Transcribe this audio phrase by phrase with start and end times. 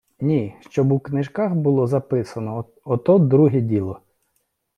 [0.19, 3.99] Ні, щоб у книжках було записано, от то друге діло...